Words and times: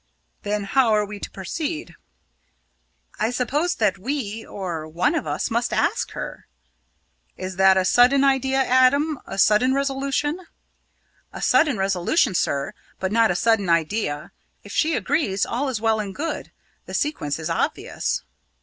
"Then 0.41 0.63
how 0.63 0.93
are 0.95 1.05
we 1.05 1.19
to 1.19 1.29
proceed?" 1.29 1.93
"I 3.19 3.29
suppose 3.29 3.75
that 3.75 3.99
we 3.99 4.43
or 4.43 4.87
one 4.87 5.13
of 5.13 5.27
us 5.27 5.51
must 5.51 5.71
ask 5.71 6.13
her." 6.13 6.47
"Is 7.37 7.57
this 7.57 7.75
a 7.77 7.85
sudden 7.85 8.23
idea, 8.23 8.57
Adam, 8.65 9.19
a 9.27 9.37
sudden 9.37 9.75
resolution?" 9.75 10.39
"A 11.31 11.39
sudden 11.43 11.77
resolution, 11.77 12.33
sir, 12.33 12.73
but 12.99 13.11
not 13.11 13.29
a 13.29 13.35
sudden 13.35 13.69
idea. 13.69 14.31
If 14.63 14.71
she 14.71 14.95
agrees, 14.95 15.45
all 15.45 15.69
is 15.69 15.79
well 15.79 15.99
and 15.99 16.15
good. 16.15 16.51
The 16.87 16.95
sequence 16.95 17.37
is 17.37 17.51
obvious." 17.51 18.23